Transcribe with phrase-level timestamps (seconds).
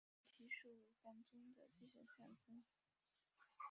[0.35, 2.63] 菩提树为板中的精神象征。